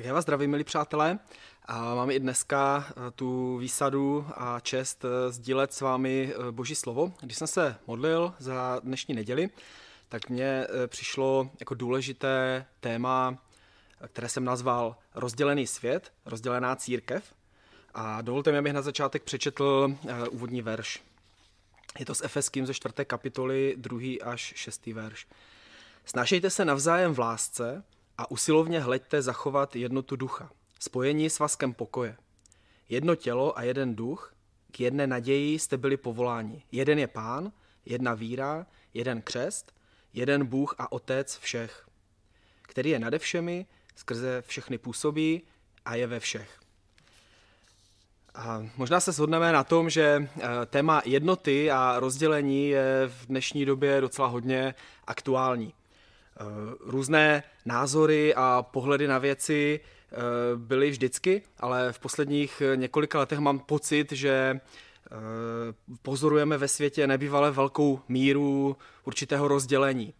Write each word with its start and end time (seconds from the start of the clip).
Tak 0.00 0.06
já 0.06 0.14
vás 0.14 0.22
zdravím, 0.22 0.50
milí 0.50 0.64
přátelé. 0.64 1.18
A 1.64 1.94
máme 1.94 2.14
i 2.14 2.20
dneska 2.20 2.86
eh, 2.88 3.10
tu 3.10 3.58
výsadu 3.58 4.26
a 4.34 4.60
čest 4.60 5.04
eh, 5.04 5.32
sdílet 5.32 5.72
s 5.72 5.80
vámi 5.80 6.32
eh, 6.32 6.52
Boží 6.52 6.74
slovo. 6.74 7.12
Když 7.20 7.38
jsem 7.38 7.46
se 7.46 7.76
modlil 7.86 8.34
za 8.38 8.80
dnešní 8.84 9.14
neděli, 9.14 9.50
tak 10.08 10.28
mně 10.28 10.66
přišlo 10.86 11.50
jako 11.60 11.74
důležité 11.74 12.66
téma, 12.80 13.38
které 14.06 14.28
jsem 14.28 14.44
nazval 14.44 14.96
Rozdělený 15.14 15.66
svět, 15.66 16.12
rozdělená 16.26 16.76
církev. 16.76 17.34
A 17.94 18.22
dovolte 18.22 18.52
mi, 18.52 18.58
abych 18.58 18.72
na 18.72 18.82
začátek 18.82 19.22
přečetl 19.22 19.96
úvodní 20.30 20.62
verš. 20.62 21.02
Je 21.98 22.06
to 22.06 22.14
s 22.14 22.24
Efeským 22.24 22.66
ze 22.66 22.74
čtvrté 22.74 23.04
kapitoly, 23.04 23.74
druhý 23.76 24.22
až 24.22 24.52
šestý 24.56 24.92
verš. 24.92 25.26
Snažejte 26.04 26.50
se 26.50 26.64
navzájem 26.64 27.14
v 27.14 27.18
lásce, 27.18 27.84
a 28.20 28.30
usilovně 28.30 28.80
hleďte 28.80 29.22
zachovat 29.22 29.76
jednotu 29.76 30.16
ducha, 30.16 30.50
spojení 30.78 31.30
s 31.30 31.38
vaskem 31.38 31.74
pokoje. 31.74 32.16
Jedno 32.88 33.14
tělo 33.14 33.58
a 33.58 33.62
jeden 33.62 33.96
duch, 33.96 34.34
k 34.72 34.80
jedné 34.80 35.06
naději 35.06 35.58
jste 35.58 35.76
byli 35.76 35.96
povoláni. 35.96 36.62
Jeden 36.72 36.98
je 36.98 37.06
pán, 37.06 37.52
jedna 37.86 38.14
víra, 38.14 38.66
jeden 38.94 39.22
křest, 39.22 39.72
jeden 40.12 40.46
Bůh 40.46 40.74
a 40.78 40.92
Otec 40.92 41.38
všech, 41.38 41.86
který 42.62 42.90
je 42.90 42.98
nade 42.98 43.18
všemi, 43.18 43.66
skrze 43.96 44.42
všechny 44.46 44.78
působí 44.78 45.42
a 45.84 45.94
je 45.94 46.06
ve 46.06 46.20
všech. 46.20 46.60
A 48.34 48.66
možná 48.76 49.00
se 49.00 49.12
shodneme 49.12 49.52
na 49.52 49.64
tom, 49.64 49.90
že 49.90 50.28
eh, 50.36 50.66
téma 50.66 51.02
jednoty 51.04 51.70
a 51.70 52.00
rozdělení 52.00 52.68
je 52.68 53.02
v 53.06 53.26
dnešní 53.26 53.64
době 53.64 54.00
docela 54.00 54.28
hodně 54.28 54.74
aktuální. 55.06 55.74
Eh, 56.36 56.44
různé 56.80 57.42
názory 57.64 58.34
a 58.34 58.66
pohledy 58.70 59.08
na 59.08 59.18
věci 59.18 59.80
eh, 59.80 60.16
byly 60.56 60.90
vždycky, 60.90 61.42
ale 61.58 61.92
v 61.92 61.98
posledních 61.98 62.62
několika 62.74 63.18
letech 63.18 63.38
mám 63.38 63.58
pocit, 63.58 64.12
že 64.12 64.60
eh, 64.60 65.10
pozorujeme 66.02 66.58
ve 66.58 66.68
světě 66.68 67.06
nebývale 67.06 67.50
velkou 67.50 68.00
míru 68.08 68.76
určitého 69.04 69.48
rozdělení. 69.48 70.14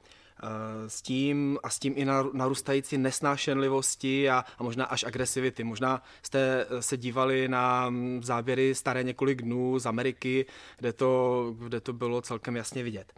S 0.86 1.02
tím 1.02 1.58
a 1.62 1.70
s 1.70 1.78
tím 1.78 1.94
i 1.96 2.04
narůstající 2.32 2.98
nesnášenlivosti 2.98 4.30
a, 4.30 4.44
a 4.58 4.62
možná 4.62 4.84
až 4.84 5.04
agresivity. 5.04 5.64
Možná 5.64 6.02
jste 6.22 6.66
se 6.80 6.96
dívali 6.96 7.48
na 7.48 7.90
mm, 7.90 8.22
záběry 8.22 8.74
staré 8.74 9.02
několik 9.02 9.42
dnů 9.42 9.78
z 9.78 9.86
Ameriky, 9.86 10.46
kde 10.78 10.92
to, 10.92 11.54
kde 11.58 11.80
to 11.80 11.92
bylo 11.92 12.22
celkem 12.22 12.56
jasně 12.56 12.82
vidět. 12.82 13.12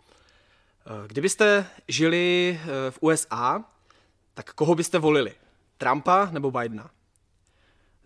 Eh, 0.87 1.09
kdybyste 1.09 1.67
žili 1.89 2.61
eh, 2.63 2.91
v 2.91 2.99
USA, 3.01 3.65
tak 4.35 4.53
koho 4.53 4.75
byste 4.75 4.99
volili? 4.99 5.35
Trumpa 5.79 6.29
nebo 6.31 6.51
Bidena? 6.51 6.91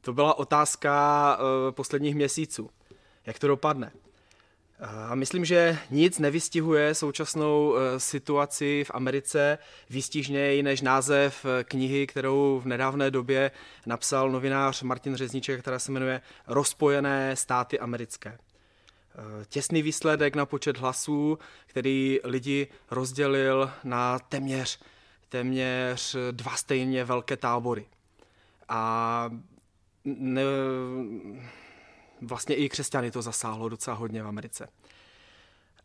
To 0.00 0.12
byla 0.12 0.38
otázka 0.38 1.38
eh, 1.38 1.72
posledních 1.72 2.14
měsíců. 2.14 2.70
Jak 3.26 3.38
to 3.38 3.48
dopadne? 3.48 3.92
A 5.08 5.14
myslím, 5.14 5.44
že 5.44 5.78
nic 5.90 6.18
nevystihuje 6.18 6.94
současnou 6.94 7.74
situaci 7.98 8.84
v 8.86 8.90
Americe 8.94 9.58
výstižněji 9.90 10.62
než 10.62 10.80
název 10.80 11.46
knihy, 11.64 12.06
kterou 12.06 12.60
v 12.64 12.66
nedávné 12.66 13.10
době 13.10 13.50
napsal 13.86 14.30
novinář 14.30 14.82
Martin 14.82 15.16
Řezníček, 15.16 15.60
která 15.60 15.78
se 15.78 15.92
jmenuje 15.92 16.20
Rozpojené 16.46 17.36
státy 17.36 17.78
americké. 17.78 18.38
Eh, 19.18 19.44
těsný 19.48 19.82
výsledek 19.82 20.36
na 20.36 20.46
počet 20.46 20.76
hlasů, 20.76 21.38
který 21.66 22.20
lidi 22.24 22.68
rozdělil 22.90 23.70
na 23.84 24.18
téměř, 24.18 24.80
téměř 25.28 26.16
dva 26.30 26.56
stejně 26.56 27.04
velké 27.04 27.36
tábory. 27.36 27.86
A 28.68 29.30
ne, 30.04 30.42
vlastně 32.22 32.54
i 32.54 32.68
křesťany 32.68 33.10
to 33.10 33.22
zasáhlo 33.22 33.68
docela 33.68 33.96
hodně 33.96 34.22
v 34.22 34.26
Americe. 34.26 34.68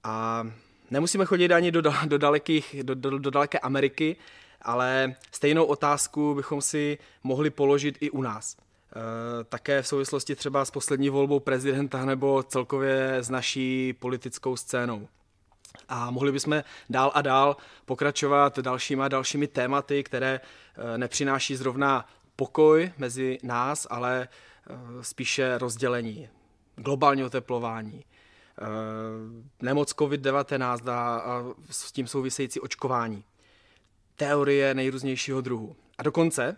A 0.04 0.48
nemusíme 0.92 1.26
chodit 1.26 1.52
ani 1.52 1.72
do, 1.72 1.82
do, 2.06 2.18
dalekých, 2.18 2.76
do, 2.84 2.96
do, 2.96 3.20
do 3.20 3.30
daleké 3.30 3.60
Ameriky, 3.60 4.16
ale 4.62 5.16
stejnou 5.32 5.66
otázku 5.66 6.36
bychom 6.36 6.62
si 6.62 6.98
mohli 7.24 7.50
položit 7.50 7.98
i 8.00 8.10
u 8.10 8.22
nás. 8.22 8.58
Eh, 8.96 9.44
také 9.44 9.82
v 9.82 9.88
souvislosti 9.88 10.36
třeba 10.36 10.66
s 10.66 10.72
poslední 10.72 11.10
volbou 11.10 11.40
prezidenta 11.40 12.06
nebo 12.06 12.44
celkově 12.44 13.18
s 13.18 13.30
naší 13.30 13.94
politickou 13.94 14.56
scénou. 14.56 15.08
A 15.90 16.12
mohli 16.12 16.32
bychom 16.32 16.64
dál 16.90 17.12
a 17.16 17.22
dál 17.22 17.58
pokračovat 17.86 18.60
dalšíma 18.60 19.08
dalšími 19.08 19.48
tématy, 19.48 20.04
které 20.04 20.40
eh, 20.42 20.98
nepřináší 20.98 21.56
zrovna 21.56 22.06
pokoj 22.36 22.92
mezi 22.98 23.38
nás, 23.44 23.88
ale 23.90 24.28
eh, 24.28 24.74
spíše 25.02 25.58
rozdělení, 25.58 26.30
globální 26.76 27.24
oteplování, 27.24 28.06
nemoc 29.62 29.92
COVID-19 29.92 30.90
a 30.92 31.44
s 31.70 31.92
tím 31.92 32.08
související 32.08 32.60
očkování, 32.60 33.24
teorie 34.16 34.74
nejrůznějšího 34.74 35.42
druhu. 35.42 35.76
A 35.98 36.04
dokonce 36.04 36.58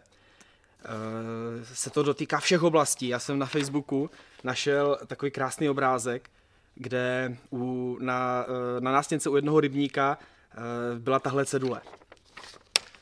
se 1.63 1.89
to 1.89 2.03
dotýká 2.03 2.39
všech 2.39 2.63
oblastí. 2.63 3.07
Já 3.07 3.19
jsem 3.19 3.39
na 3.39 3.45
Facebooku 3.45 4.09
našel 4.43 4.97
takový 5.07 5.31
krásný 5.31 5.69
obrázek, 5.69 6.29
kde 6.75 7.37
u, 7.51 7.97
na, 8.01 8.45
eh, 8.47 8.81
na 8.81 8.91
nástěnce 8.91 9.29
u 9.29 9.35
jednoho 9.35 9.59
rybníka 9.59 10.17
eh, 10.17 10.99
byla 10.99 11.19
tahle 11.19 11.45
cedule. 11.45 11.81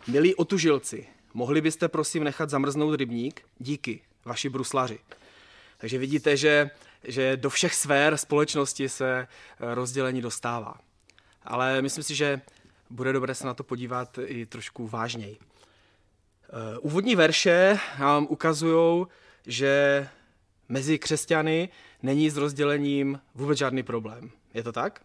Milí 0.08 0.36
otužilci, 0.36 1.08
mohli 1.34 1.62
byste 1.62 1.88
prosím 1.88 2.24
nechat 2.24 2.50
zamrznout 2.50 2.96
rybník? 2.96 3.42
Díky, 3.60 4.02
vaši 4.26 4.50
bruslaři. 4.50 5.00
Takže 5.78 5.98
vidíte, 5.98 6.38
že, 6.38 6.70
že 7.04 7.38
do 7.38 7.50
všech 7.50 7.76
sfér 7.76 8.18
společnosti 8.18 8.90
se 8.90 9.28
rozdělení 9.60 10.22
dostává. 10.22 10.76
Ale 11.44 11.82
myslím 11.82 12.04
si, 12.04 12.16
že 12.16 12.42
bude 12.90 13.14
dobré 13.14 13.36
se 13.36 13.48
na 13.48 13.54
to 13.54 13.64
podívat 13.64 14.20
i 14.26 14.46
trošku 14.46 14.88
vážněji. 14.88 15.38
Eh, 16.54 16.78
úvodní 16.78 17.16
verše 17.16 17.80
nám 18.00 18.28
ukazují, 18.30 19.06
že 19.48 20.08
mezi 20.70 21.00
křesťany 21.00 21.70
není 22.04 22.30
s 22.30 22.38
rozdělením 22.38 23.20
vůbec 23.36 23.58
žádný 23.58 23.84
problém. 23.84 24.32
Je 24.54 24.64
to 24.64 24.72
tak? 24.72 25.02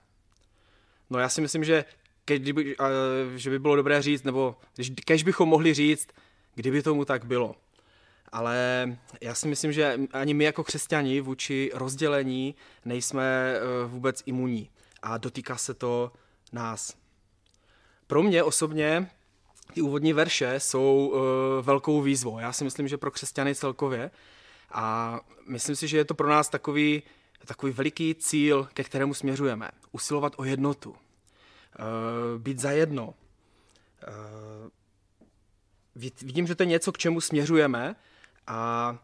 No 1.11 1.19
já 1.19 1.29
si 1.29 1.41
myslím, 1.41 1.65
že, 1.65 1.85
kdyby, 2.27 2.77
že 3.37 3.51
by 3.51 3.59
bylo 3.59 3.77
dobré 3.77 4.03
říct, 4.03 4.23
nebo 4.23 4.57
když 5.07 5.23
bychom 5.23 5.49
mohli 5.49 5.75
říct, 5.75 6.09
kdyby 6.55 6.83
tomu 6.83 7.05
tak 7.05 7.25
bylo. 7.25 7.55
Ale 8.33 8.89
já 9.21 9.35
si 9.35 9.49
myslím, 9.49 9.73
že 9.73 9.99
ani 10.13 10.35
my 10.35 10.45
jako 10.45 10.65
křesťani 10.65 11.21
vůči 11.21 11.71
rozdělení 11.75 12.55
nejsme 12.85 13.55
eh, 13.55 13.87
vůbec 13.87 14.23
imunní 14.27 14.71
a 15.03 15.19
dotýká 15.19 15.57
se 15.57 15.75
to 15.75 16.13
nás. 16.53 16.97
Pro 18.07 18.23
mě 18.23 18.43
osobně 18.43 19.11
ty 19.77 19.83
úvodní 19.83 20.13
verše 20.13 20.61
jsou 20.61 21.13
uh, 21.13 21.21
velkou 21.67 22.03
výzvou. 22.03 22.39
Já 22.39 22.53
si 22.53 22.65
myslím, 22.65 22.89
že 22.89 22.99
pro 22.99 23.11
křesťany 23.11 23.55
celkově. 23.55 24.11
A 24.73 25.21
myslím 25.49 25.77
si, 25.77 25.89
že 25.89 25.97
je 25.97 26.05
to 26.05 26.15
pro 26.15 26.29
nás 26.29 26.49
takový, 26.49 27.03
takový 27.45 27.73
veliký 27.73 28.15
cíl, 28.15 28.69
ke 28.73 28.85
kterému 28.85 29.15
směřujeme. 29.15 29.71
Usilovat 29.93 30.33
o 30.37 30.45
jednotu. 30.45 30.91
Uh, 30.91 30.97
být 32.39 32.59
za 32.59 32.71
jedno. 32.71 33.07
Uh, 33.07 33.15
vidím, 36.23 36.47
že 36.47 36.55
to 36.55 36.63
je 36.63 36.67
něco, 36.67 36.93
k 36.93 36.99
čemu 36.99 37.21
směřujeme 37.21 37.97
a 38.47 38.99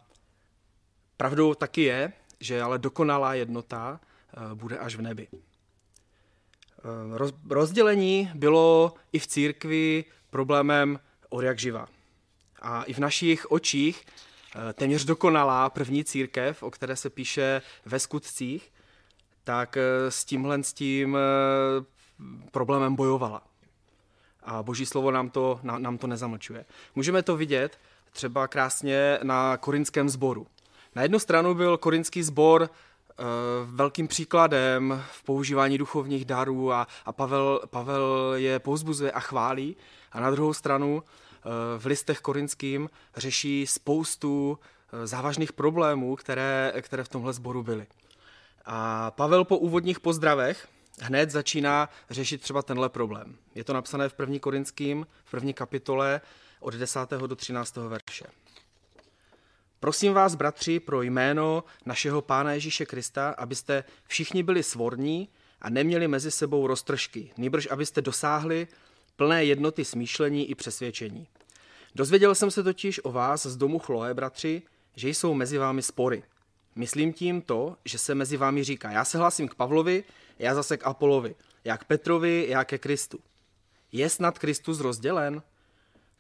pravdou 1.16 1.54
taky 1.54 1.82
je, 1.82 2.12
že 2.40 2.62
ale 2.62 2.78
dokonalá 2.78 3.34
jednota 3.34 4.00
bude 4.54 4.78
až 4.78 4.96
v 4.96 5.02
nebi. 5.02 5.28
Rozdělení 7.50 8.30
bylo 8.34 8.94
i 9.12 9.18
v 9.18 9.26
církvi 9.26 10.04
problémem 10.32 10.98
od 11.28 11.40
jak 11.40 11.58
živa. 11.58 11.86
A 12.62 12.82
i 12.82 12.92
v 12.92 12.98
našich 12.98 13.50
očích 13.50 14.04
eh, 14.04 14.72
téměř 14.72 15.04
dokonalá 15.04 15.70
první 15.70 16.04
církev, 16.04 16.62
o 16.62 16.70
které 16.70 16.96
se 16.96 17.10
píše 17.10 17.62
ve 17.84 17.98
skutcích, 17.98 18.72
tak 19.44 19.76
eh, 19.76 20.10
s 20.10 20.24
tímhle 20.24 20.62
s 20.62 20.72
tím 20.72 21.16
eh, 21.16 21.84
problémem 22.50 22.94
bojovala. 22.96 23.42
A 24.42 24.62
boží 24.62 24.86
slovo 24.86 25.10
nám 25.10 25.30
to, 25.30 25.60
nám 25.62 25.98
to 25.98 26.06
nezamlčuje. 26.06 26.64
Můžeme 26.94 27.22
to 27.22 27.36
vidět 27.36 27.78
třeba 28.12 28.48
krásně 28.48 29.18
na 29.22 29.56
korinském 29.56 30.08
sboru. 30.08 30.46
Na 30.94 31.02
jednu 31.02 31.18
stranu 31.18 31.54
byl 31.54 31.78
korinský 31.78 32.22
sbor 32.22 32.70
velkým 33.64 34.08
příkladem 34.08 35.02
v 35.12 35.22
používání 35.22 35.78
duchovních 35.78 36.24
darů 36.24 36.72
a, 36.72 36.86
a 37.04 37.12
Pavel, 37.12 37.60
Pavel 37.70 38.32
je 38.36 38.58
pouzbuzuje 38.58 39.12
a 39.12 39.20
chválí. 39.20 39.76
A 40.12 40.20
na 40.20 40.30
druhou 40.30 40.54
stranu 40.54 41.02
eh, 41.02 41.48
v 41.78 41.86
listech 41.86 42.20
korinským 42.20 42.90
řeší 43.16 43.66
spoustu 43.66 44.58
eh, 44.92 45.06
závažných 45.06 45.52
problémů, 45.52 46.16
které, 46.16 46.72
které 46.80 47.04
v 47.04 47.08
tomhle 47.08 47.32
sboru 47.32 47.62
byly. 47.62 47.86
A 48.64 49.10
Pavel 49.10 49.44
po 49.44 49.58
úvodních 49.58 50.00
pozdravech 50.00 50.68
hned 51.00 51.30
začíná 51.30 51.88
řešit 52.10 52.40
třeba 52.40 52.62
tenhle 52.62 52.88
problém. 52.88 53.36
Je 53.54 53.64
to 53.64 53.72
napsané 53.72 54.08
v 54.08 54.14
první 54.14 54.40
korinským, 54.40 55.06
v 55.24 55.30
první 55.30 55.54
kapitole 55.54 56.20
od 56.60 56.74
10. 56.74 57.10
do 57.10 57.36
13. 57.36 57.76
verše. 57.76 58.24
Prosím 59.80 60.12
vás, 60.12 60.34
bratři, 60.34 60.80
pro 60.80 61.02
jméno 61.02 61.64
našeho 61.86 62.22
Pána 62.22 62.52
Ježíše 62.52 62.86
Krista, 62.86 63.30
abyste 63.38 63.84
všichni 64.06 64.42
byli 64.42 64.62
svorní 64.62 65.28
a 65.60 65.70
neměli 65.70 66.08
mezi 66.08 66.30
sebou 66.30 66.66
roztržky, 66.66 67.32
nýbrž 67.36 67.68
abyste 67.70 68.00
dosáhli 68.00 68.68
plné 69.16 69.44
jednoty 69.44 69.84
smýšlení 69.84 70.50
i 70.50 70.54
přesvědčení. 70.54 71.26
Dozvěděl 71.94 72.34
jsem 72.34 72.50
se 72.50 72.62
totiž 72.62 73.00
o 73.04 73.12
vás 73.12 73.46
z 73.46 73.56
domu 73.56 73.78
Chloe, 73.78 74.14
bratři, 74.14 74.62
že 74.96 75.08
jsou 75.08 75.34
mezi 75.34 75.58
vámi 75.58 75.82
spory. 75.82 76.22
Myslím 76.76 77.12
tím 77.12 77.42
to, 77.42 77.76
že 77.84 77.98
se 77.98 78.14
mezi 78.14 78.36
vámi 78.36 78.64
říká, 78.64 78.90
já 78.90 79.04
se 79.04 79.18
hlásím 79.18 79.48
k 79.48 79.54
Pavlovi, 79.54 80.04
já 80.38 80.54
zase 80.54 80.76
k 80.76 80.86
Apolovi, 80.86 81.34
já 81.64 81.76
k 81.76 81.84
Petrovi, 81.84 82.46
já 82.48 82.64
ke 82.64 82.78
Kristu. 82.78 83.18
Je 83.92 84.10
snad 84.10 84.38
Kristus 84.38 84.80
rozdělen? 84.80 85.42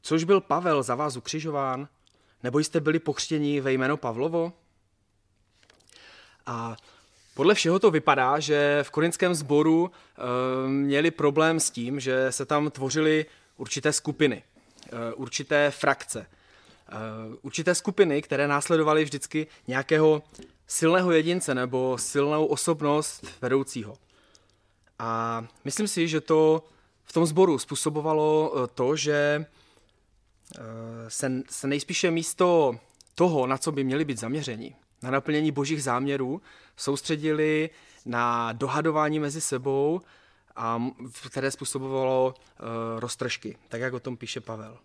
Což 0.02 0.24
byl 0.24 0.40
Pavel 0.40 0.82
za 0.82 0.94
vás 0.94 1.16
ukřižován? 1.16 1.88
Nebo 2.42 2.58
jste 2.58 2.80
byli 2.80 2.98
pokřtěni 2.98 3.60
ve 3.60 3.72
jméno 3.72 3.96
Pavlovo? 3.96 4.52
A 6.46 6.76
podle 7.34 7.54
všeho 7.54 7.78
to 7.78 7.90
vypadá, 7.90 8.40
že 8.40 8.78
v 8.82 8.90
korinském 8.90 9.34
sboru 9.34 9.90
e, 9.90 10.68
měli 10.68 11.10
problém 11.10 11.60
s 11.60 11.70
tím, 11.70 12.00
že 12.00 12.32
se 12.32 12.46
tam 12.46 12.70
tvořily 12.70 13.26
určité 13.56 13.92
skupiny, 13.92 14.42
e, 14.92 15.14
určité 15.14 15.70
frakce, 15.70 16.20
e, 16.20 16.26
určité 17.42 17.74
skupiny, 17.74 18.22
které 18.22 18.48
následovaly 18.48 19.04
vždycky 19.04 19.46
nějakého 19.66 20.22
silného 20.66 21.12
jedince 21.12 21.54
nebo 21.54 21.98
silnou 21.98 22.46
osobnost 22.46 23.26
vedoucího. 23.42 23.94
A 24.98 25.44
myslím 25.64 25.88
si, 25.88 26.08
že 26.08 26.20
to 26.20 26.64
v 27.04 27.12
tom 27.12 27.26
sboru 27.26 27.58
způsobovalo 27.58 28.54
to, 28.74 28.96
že 28.96 29.46
se, 31.08 31.42
se 31.50 31.66
nejspíše 31.66 32.10
místo 32.10 32.78
toho, 33.14 33.46
na 33.46 33.58
co 33.58 33.72
by 33.72 33.84
měli 33.84 34.04
být 34.04 34.18
zaměření, 34.18 34.74
na 35.02 35.10
naplnění 35.10 35.52
božích 35.52 35.82
záměrů, 35.82 36.42
soustředili 36.76 37.70
na 38.06 38.52
dohadování 38.52 39.18
mezi 39.20 39.40
sebou, 39.40 40.00
a 40.56 40.82
které 41.26 41.50
způsobovalo 41.50 42.34
uh, 42.34 42.66
roztržky, 43.00 43.56
tak 43.68 43.80
jak 43.80 43.94
o 43.94 44.00
tom 44.00 44.16
píše 44.16 44.40
Pavel. 44.40 44.78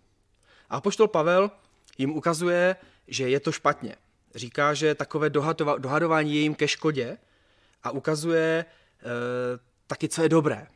A 0.70 0.80
poštol 0.80 1.08
Pavel 1.08 1.50
jim 1.98 2.16
ukazuje, 2.16 2.76
že 3.08 3.28
je 3.28 3.40
to 3.40 3.52
špatně. 3.52 3.96
Říká, 4.34 4.74
že 4.74 4.94
takové 4.94 5.30
dohadování 5.78 6.34
je 6.34 6.40
jim 6.40 6.54
ke 6.54 6.68
škodě 6.68 7.18
a 7.82 7.90
ukazuje 7.90 8.64
uh, 8.64 9.10
taky, 9.86 10.08
co 10.08 10.22
je 10.22 10.28
dobré. 10.28 10.66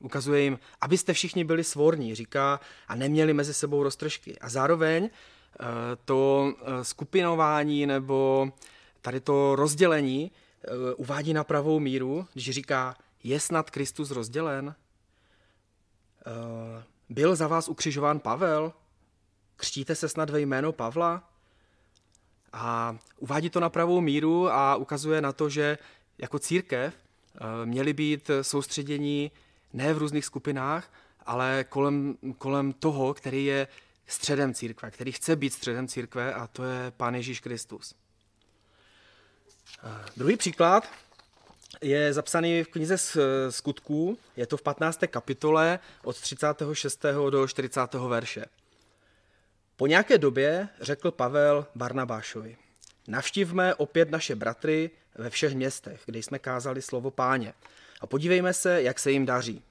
Ukazuje 0.00 0.40
jim, 0.40 0.58
abyste 0.80 1.12
všichni 1.12 1.44
byli 1.44 1.64
svorní, 1.64 2.14
říká, 2.14 2.60
a 2.88 2.94
neměli 2.94 3.32
mezi 3.32 3.54
sebou 3.54 3.82
roztržky. 3.82 4.38
A 4.38 4.48
zároveň 4.48 5.02
uh, 5.02 5.66
to 6.04 6.52
skupinování 6.82 7.86
nebo 7.86 8.48
tady 9.06 9.20
to 9.20 9.56
rozdělení 9.56 10.30
Eh, 10.66 10.94
uvádí 10.94 11.34
na 11.34 11.44
pravou 11.44 11.80
míru, 11.80 12.26
když 12.32 12.50
říká, 12.50 12.96
je 13.24 13.40
snad 13.40 13.70
Kristus 13.70 14.10
rozdělen? 14.10 14.74
Eh, 16.26 16.84
byl 17.08 17.36
za 17.36 17.48
vás 17.48 17.68
ukřižován 17.68 18.20
Pavel? 18.20 18.72
Křtíte 19.56 19.94
se 19.94 20.08
snad 20.08 20.30
ve 20.30 20.40
jméno 20.40 20.72
Pavla? 20.72 21.30
A 22.52 22.96
uvádí 23.18 23.50
to 23.50 23.60
na 23.60 23.68
pravou 23.68 24.00
míru 24.00 24.48
a 24.48 24.76
ukazuje 24.76 25.20
na 25.20 25.32
to, 25.32 25.48
že 25.48 25.78
jako 26.18 26.38
církev 26.38 26.94
eh, 26.94 27.66
měli 27.66 27.92
být 27.92 28.30
soustředění 28.42 29.30
ne 29.72 29.94
v 29.94 29.98
různých 29.98 30.24
skupinách, 30.24 30.92
ale 31.26 31.64
kolem, 31.68 32.16
kolem 32.38 32.72
toho, 32.72 33.14
který 33.14 33.44
je 33.44 33.68
středem 34.06 34.54
církve, 34.54 34.90
který 34.90 35.12
chce 35.12 35.36
být 35.36 35.52
středem 35.52 35.88
církve 35.88 36.34
a 36.34 36.46
to 36.46 36.64
je 36.64 36.90
Pán 36.90 37.14
Ježíš 37.14 37.40
Kristus. 37.40 37.94
Druhý 40.16 40.36
příklad 40.36 40.88
je 41.82 42.12
zapsaný 42.12 42.64
v 42.64 42.68
knize 42.68 42.96
skutků, 43.50 44.18
je 44.36 44.46
to 44.46 44.56
v 44.56 44.62
15. 44.62 45.00
kapitole 45.06 45.78
od 46.04 46.20
36. 46.20 47.04
do 47.30 47.48
40. 47.48 47.94
verše. 47.94 48.44
Po 49.76 49.86
nějaké 49.86 50.18
době 50.18 50.68
řekl 50.80 51.10
Pavel 51.10 51.66
Barnabášovi, 51.74 52.56
navštívme 53.08 53.74
opět 53.74 54.10
naše 54.10 54.34
bratry 54.34 54.90
ve 55.14 55.30
všech 55.30 55.54
městech, 55.54 56.02
kde 56.06 56.18
jsme 56.18 56.38
kázali 56.38 56.82
slovo 56.82 57.10
páně 57.10 57.52
a 58.00 58.06
podívejme 58.06 58.52
se, 58.52 58.82
jak 58.82 58.98
se 58.98 59.10
jim 59.10 59.26
daří. 59.26 59.62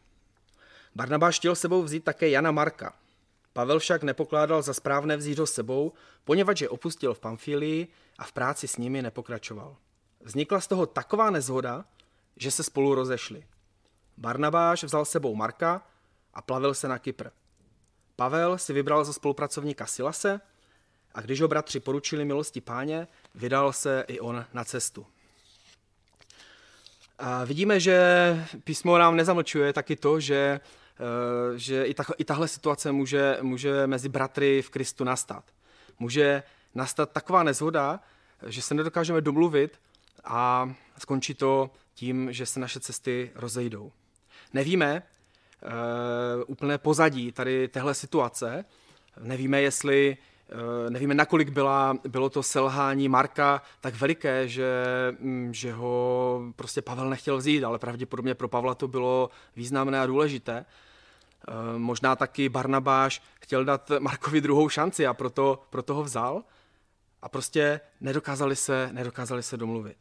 Barnabáš 0.95 1.37
chtěl 1.39 1.55
sebou 1.55 1.83
vzít 1.83 2.03
také 2.03 2.29
Jana 2.29 2.51
Marka. 2.51 2.93
Pavel 3.53 3.79
však 3.79 4.03
nepokládal 4.03 4.61
za 4.61 4.73
správné 4.73 5.17
vzít 5.17 5.39
ho 5.39 5.47
sebou, 5.47 5.93
poněvadž 6.23 6.61
je 6.61 6.69
opustil 6.69 7.13
v 7.13 7.19
Pamfilii 7.19 7.87
a 8.17 8.23
v 8.23 8.31
práci 8.31 8.67
s 8.67 8.77
nimi 8.77 9.01
nepokračoval. 9.01 9.75
Vznikla 10.25 10.59
z 10.59 10.67
toho 10.67 10.85
taková 10.85 11.29
nezhoda, 11.29 11.85
že 12.37 12.51
se 12.51 12.63
spolu 12.63 12.95
rozešli. 12.95 13.43
Barnabáš 14.17 14.83
vzal 14.83 15.05
sebou 15.05 15.35
Marka 15.35 15.87
a 16.33 16.41
plavil 16.41 16.73
se 16.73 16.87
na 16.87 16.99
Kypr. 16.99 17.29
Pavel 18.15 18.57
si 18.57 18.73
vybral 18.73 19.05
za 19.05 19.13
spolupracovníka 19.13 19.85
Silase 19.85 20.41
a 21.13 21.21
když 21.21 21.41
ho 21.41 21.47
bratři 21.47 21.79
poručili 21.79 22.25
milosti 22.25 22.61
páně, 22.61 23.07
vydal 23.35 23.73
se 23.73 24.05
i 24.07 24.19
on 24.19 24.45
na 24.53 24.63
cestu. 24.63 25.05
A 27.19 27.43
vidíme, 27.43 27.79
že 27.79 27.97
písmo 28.63 28.97
nám 28.97 29.15
nezamlčuje 29.15 29.73
taky 29.73 29.95
to, 29.95 30.19
že, 30.19 30.59
eh, 30.99 31.57
že 31.57 31.83
i, 31.83 31.93
ta, 31.93 32.03
i 32.17 32.25
tahle 32.25 32.47
situace 32.47 32.91
může, 32.91 33.37
může 33.41 33.87
mezi 33.87 34.09
bratry 34.09 34.61
v 34.61 34.69
Kristu 34.69 35.03
nastat. 35.03 35.43
Může 35.99 36.43
nastat 36.75 37.11
taková 37.11 37.43
nezhoda, 37.43 37.99
že 38.47 38.61
se 38.61 38.73
nedokážeme 38.73 39.21
domluvit 39.21 39.79
a 40.23 40.69
skončí 40.97 41.33
to 41.33 41.69
tím, 41.93 42.33
že 42.33 42.45
se 42.45 42.59
naše 42.59 42.79
cesty 42.79 43.31
rozejdou. 43.35 43.91
Nevíme 44.53 45.03
uh, 45.65 45.71
úplné 46.47 46.77
pozadí 46.77 47.31
tady 47.31 47.67
téhle 47.67 47.93
situace, 47.93 48.65
nevíme, 49.21 49.61
jestli 49.61 50.17
uh, 50.53 50.89
nevíme, 50.89 51.13
nakolik 51.13 51.49
byla, 51.49 51.97
bylo 52.07 52.29
to 52.29 52.43
selhání 52.43 53.09
Marka 53.09 53.61
tak 53.81 53.95
veliké, 53.95 54.47
že, 54.47 54.73
um, 55.19 55.53
že 55.53 55.73
ho 55.73 56.41
prostě 56.55 56.81
Pavel 56.81 57.09
nechtěl 57.09 57.37
vzít, 57.37 57.63
ale 57.63 57.79
pravděpodobně 57.79 58.35
pro 58.35 58.47
Pavla 58.47 58.75
to 58.75 58.87
bylo 58.87 59.29
významné 59.55 60.01
a 60.01 60.05
důležité. 60.05 60.65
Uh, 61.47 61.79
možná 61.79 62.15
taky 62.15 62.49
Barnabáš 62.49 63.21
chtěl 63.41 63.65
dát 63.65 63.91
Markovi 63.99 64.41
druhou 64.41 64.69
šanci 64.69 65.07
a 65.07 65.13
proto, 65.13 65.63
proto 65.69 65.93
ho 65.93 66.03
vzal 66.03 66.43
a 67.25 67.29
prostě 67.29 67.79
nedokázali 68.01 68.55
se, 68.55 68.89
nedokázali 68.91 69.43
se 69.43 69.57
domluvit. 69.57 69.97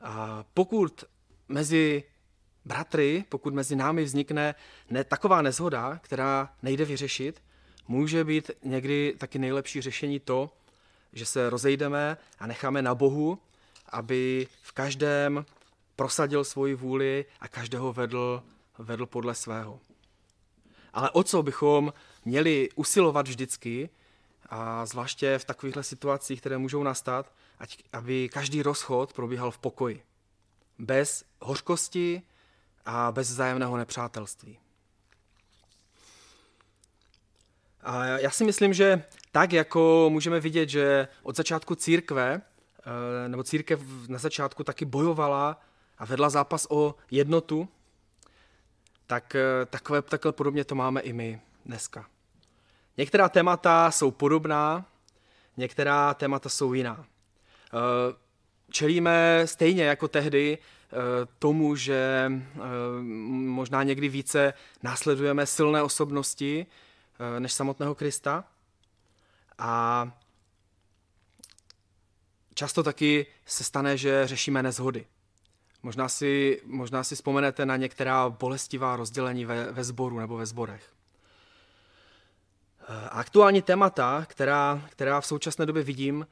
A 0.00 0.44
pokud 0.54 1.04
mezi 1.48 2.04
bratry, 2.64 3.24
pokud 3.28 3.54
mezi 3.54 3.76
námi 3.76 4.04
vznikne 4.04 4.54
ne, 4.90 5.04
taková 5.04 5.42
nezhoda, 5.42 5.98
která 6.02 6.54
nejde 6.62 6.84
vyřešit, 6.84 7.42
může 7.88 8.24
být 8.24 8.50
někdy 8.64 9.14
taky 9.18 9.38
nejlepší 9.38 9.80
řešení 9.80 10.20
to, 10.20 10.50
že 11.12 11.26
se 11.26 11.50
rozejdeme 11.50 12.16
a 12.38 12.46
necháme 12.46 12.82
na 12.82 12.94
Bohu, 12.94 13.38
aby 13.88 14.46
v 14.62 14.72
každém 14.72 15.44
prosadil 15.96 16.44
svoji 16.44 16.74
vůli 16.74 17.24
a 17.40 17.48
každého 17.48 17.92
vedl, 17.92 18.42
vedl 18.78 19.06
podle 19.06 19.34
svého. 19.34 19.80
Ale 20.92 21.10
o 21.10 21.22
co 21.22 21.42
bychom 21.42 21.92
měli 22.24 22.68
usilovat 22.74 23.28
vždycky, 23.28 23.90
a 24.54 24.86
zvláště 24.86 25.38
v 25.38 25.44
takovýchhle 25.44 25.82
situacích, 25.82 26.40
které 26.40 26.58
můžou 26.58 26.82
nastat, 26.82 27.32
ať, 27.58 27.78
aby 27.92 28.28
každý 28.28 28.62
rozchod 28.62 29.12
probíhal 29.12 29.50
v 29.50 29.58
pokoji. 29.58 30.02
Bez 30.78 31.24
hořkosti 31.40 32.22
a 32.84 33.12
bez 33.12 33.30
vzájemného 33.30 33.76
nepřátelství. 33.76 34.58
A 37.80 38.04
já 38.04 38.30
si 38.30 38.44
myslím, 38.44 38.72
že 38.74 39.04
tak, 39.30 39.52
jako 39.52 40.08
můžeme 40.12 40.40
vidět, 40.40 40.68
že 40.68 41.08
od 41.22 41.36
začátku 41.36 41.74
církve, 41.74 42.42
eh, 42.44 43.28
nebo 43.28 43.42
církev 43.42 43.80
na 44.08 44.18
začátku 44.18 44.64
taky 44.64 44.84
bojovala 44.84 45.60
a 45.98 46.04
vedla 46.04 46.30
zápas 46.30 46.66
o 46.70 46.94
jednotu, 47.10 47.68
tak 49.06 49.34
eh, 49.34 49.66
takové, 49.66 50.02
takhle 50.02 50.32
podobně 50.32 50.64
to 50.64 50.74
máme 50.74 51.00
i 51.00 51.12
my 51.12 51.40
dneska. 51.66 52.06
Některá 52.96 53.28
témata 53.28 53.90
jsou 53.90 54.10
podobná, 54.10 54.86
některá 55.56 56.14
témata 56.14 56.48
jsou 56.48 56.72
jiná. 56.74 57.04
Eh, 57.04 58.16
čelíme 58.70 59.42
stejně 59.44 59.84
jako 59.84 60.08
tehdy 60.08 60.58
eh, 60.58 60.96
tomu, 61.38 61.76
že 61.76 62.32
eh, 62.32 62.60
možná 63.32 63.82
někdy 63.82 64.08
více 64.08 64.54
následujeme 64.82 65.46
silné 65.46 65.82
osobnosti 65.82 66.66
než 67.38 67.52
samotného 67.52 67.94
Krista. 67.94 68.44
A 69.58 70.12
často 72.54 72.82
taky 72.82 73.26
se 73.46 73.64
stane, 73.64 73.96
že 73.96 74.26
řešíme 74.26 74.62
nezhody. 74.62 75.06
Možná 75.82 76.08
si, 76.08 76.60
možná 76.64 77.04
si 77.04 77.14
vzpomenete 77.14 77.66
na 77.66 77.76
některá 77.76 78.28
bolestivá 78.28 78.96
rozdělení 78.96 79.44
ve, 79.44 79.72
ve 79.72 79.84
sboru 79.84 80.18
nebo 80.18 80.36
ve 80.36 80.46
sborech. 80.46 80.92
Aktuální 83.10 83.62
témata, 83.62 84.26
která, 84.28 84.82
která 84.90 85.20
v 85.20 85.26
současné 85.26 85.66
době 85.66 85.82
vidím, 85.82 86.26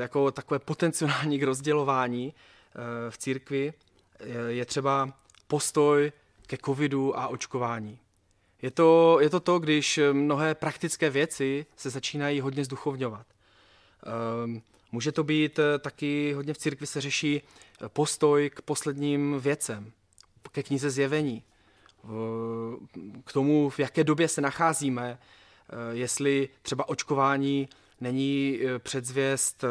jako 0.00 0.30
takové 0.30 0.58
potenciální 0.58 1.38
k 1.38 1.42
rozdělování 1.42 2.34
v 3.10 3.18
církvi, 3.18 3.72
je 4.48 4.64
třeba 4.64 5.12
postoj 5.46 6.12
ke 6.46 6.56
covidu 6.64 7.18
a 7.18 7.28
očkování. 7.28 7.98
Je 8.62 8.70
to, 8.70 9.18
je 9.20 9.30
to 9.30 9.40
to, 9.40 9.58
když 9.58 10.00
mnohé 10.12 10.54
praktické 10.54 11.10
věci 11.10 11.66
se 11.76 11.90
začínají 11.90 12.40
hodně 12.40 12.64
zduchovňovat. 12.64 13.26
Um, 14.44 14.62
může 14.92 15.12
to 15.12 15.24
být 15.24 15.58
eh, 15.58 15.78
taky, 15.78 16.32
hodně 16.32 16.54
v 16.54 16.58
církvi 16.58 16.86
se 16.86 17.00
řeší 17.00 17.42
eh, 17.42 17.88
postoj 17.88 18.50
k 18.50 18.62
posledním 18.62 19.40
věcem, 19.40 19.92
ke 20.52 20.62
knize 20.62 20.90
zjevení, 20.90 21.42
k 23.24 23.32
tomu, 23.32 23.70
v 23.70 23.78
jaké 23.78 24.04
době 24.04 24.28
se 24.28 24.40
nacházíme, 24.40 25.18
eh, 25.18 25.18
jestli 25.92 26.48
třeba 26.62 26.88
očkování 26.88 27.68
není 28.00 28.60
předzvěst, 28.78 29.64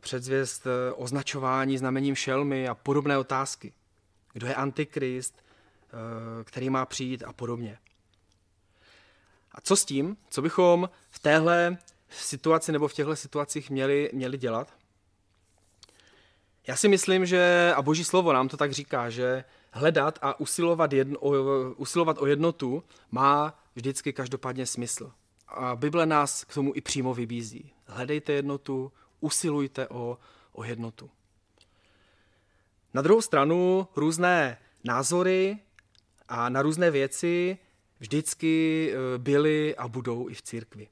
předzvěst 0.00 0.66
označování 0.94 1.78
znamením 1.78 2.14
šelmy 2.14 2.68
a 2.68 2.74
podobné 2.74 3.18
otázky. 3.18 3.72
Kdo 4.32 4.46
je 4.46 4.54
antikrist, 4.54 5.44
který 6.44 6.70
má 6.70 6.86
přijít 6.86 7.22
a 7.22 7.32
podobně. 7.32 7.78
A 9.52 9.60
co 9.60 9.76
s 9.76 9.84
tím? 9.84 10.16
Co 10.30 10.42
bychom 10.42 10.90
v 11.10 11.18
téhle 11.18 11.78
situaci 12.08 12.72
nebo 12.72 12.88
v 12.88 12.94
těchto 12.94 13.16
situacích 13.16 13.70
měli, 13.70 14.10
měli 14.12 14.38
dělat? 14.38 14.74
Já 16.66 16.76
si 16.76 16.88
myslím, 16.88 17.26
že, 17.26 17.72
a 17.76 17.82
boží 17.82 18.04
slovo 18.04 18.32
nám 18.32 18.48
to 18.48 18.56
tak 18.56 18.72
říká, 18.72 19.10
že 19.10 19.44
hledat 19.72 20.18
a 20.22 20.40
usilovat, 20.40 20.92
jedno, 20.92 21.18
o, 21.18 21.32
usilovat 21.70 22.16
o 22.18 22.26
jednotu 22.26 22.84
má 23.10 23.59
vždycky 23.74 24.12
každopádně 24.12 24.66
smysl. 24.66 25.12
A 25.48 25.76
Bible 25.76 26.06
nás 26.06 26.44
k 26.44 26.54
tomu 26.54 26.72
i 26.74 26.80
přímo 26.80 27.14
vybízí. 27.14 27.72
Hledejte 27.86 28.32
jednotu, 28.32 28.92
usilujte 29.20 29.88
o, 29.88 30.18
o 30.52 30.64
jednotu. 30.64 31.10
Na 32.94 33.02
druhou 33.02 33.22
stranu 33.22 33.88
různé 33.96 34.58
názory 34.84 35.58
a 36.28 36.48
na 36.48 36.62
různé 36.62 36.90
věci 36.90 37.58
vždycky 38.00 38.92
eh, 38.92 39.18
byly 39.18 39.76
a 39.76 39.88
budou 39.88 40.28
i 40.28 40.34
v 40.34 40.42
církvi. 40.42 40.88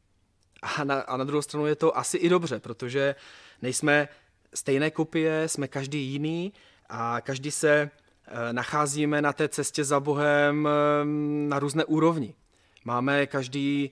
A 0.62 0.84
na, 0.84 1.00
a 1.00 1.16
na 1.16 1.24
druhou 1.24 1.42
stranu 1.42 1.66
je 1.66 1.76
to 1.76 1.98
asi 1.98 2.16
i 2.16 2.28
dobře, 2.28 2.60
protože 2.60 3.14
nejsme 3.62 4.08
stejné 4.54 4.90
kopie, 4.90 5.48
jsme 5.48 5.68
každý 5.68 6.02
jiný 6.04 6.52
a 6.88 7.20
každý 7.20 7.50
se 7.50 7.90
eh, 8.26 8.52
nacházíme 8.52 9.22
na 9.22 9.32
té 9.32 9.48
cestě 9.48 9.84
za 9.84 10.00
Bohem 10.00 10.68
eh, 10.68 11.04
na 11.48 11.58
různé 11.58 11.84
úrovni. 11.84 12.34
Máme 12.88 13.26
každý 13.26 13.90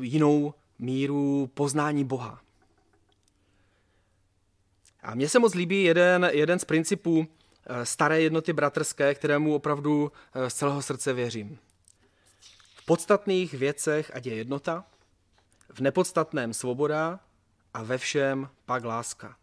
jinou 0.00 0.54
míru 0.78 1.50
poznání 1.54 2.04
Boha. 2.04 2.40
A 5.02 5.14
mně 5.14 5.28
se 5.28 5.38
moc 5.38 5.54
líbí 5.54 5.82
jeden, 5.82 6.30
jeden 6.32 6.58
z 6.58 6.64
principů 6.64 7.26
eh, 7.66 7.86
staré 7.86 8.20
jednoty 8.20 8.52
bratrské, 8.52 9.14
kterému 9.14 9.54
opravdu 9.54 10.12
z 10.48 10.54
celého 10.54 10.82
srdce 10.82 11.12
věřím. 11.12 11.58
V 12.74 12.84
podstatných 12.84 13.54
věcech, 13.54 14.10
ať 14.14 14.26
je 14.26 14.34
jednota, 14.34 14.84
v 15.68 15.80
nepodstatném 15.80 16.54
svoboda 16.54 17.20
a 17.74 17.82
ve 17.82 17.98
všem 17.98 18.48
pak 18.64 18.84
láska. 18.84 19.36